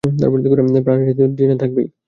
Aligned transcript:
প্রাণ 0.85 0.97
আছে 1.01 1.13
তো 1.19 1.23
ডিএনএ 1.37 1.57
থাকবেই! 1.61 1.87